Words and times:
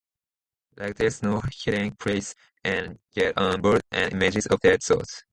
Like 0.77 0.95
there's 0.95 1.21
no 1.21 1.41
hiding 1.63 1.91
place 1.91 2.33
and 2.63 2.97
get 3.13 3.37
on 3.37 3.61
board, 3.61 3.81
and 3.91 4.11
images 4.13 4.47
of 4.47 4.59
that 4.61 4.81
sort. 4.81 5.07